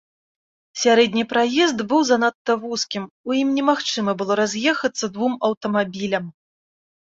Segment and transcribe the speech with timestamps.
[0.83, 3.03] Сярэдні праезд быў занадта вузкім,
[3.33, 6.25] у ім немагчыма было раз'ехацца двум аўтамабілям.